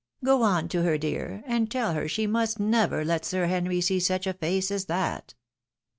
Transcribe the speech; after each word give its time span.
"Go 0.25 0.41
on 0.41 0.67
to 0.69 0.81
her, 0.81 0.97
dear, 0.97 1.43
and 1.45 1.69
tell 1.69 1.93
her 1.93 2.07
she 2.07 2.25
must 2.25 2.59
never 2.59 3.05
let 3.05 3.23
Sir 3.23 3.45
Henry 3.45 3.81
see 3.81 3.99
such 3.99 4.25
a 4.25 4.33
face 4.33 4.71
as 4.71 4.85
that 4.85 5.35